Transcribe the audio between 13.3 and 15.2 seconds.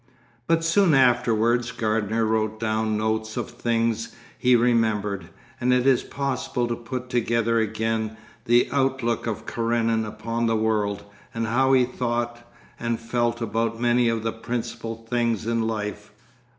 about many of the principal